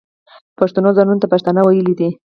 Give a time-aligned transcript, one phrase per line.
[0.59, 2.09] پښتنو ځانونو ته پښتانه ویلي دي.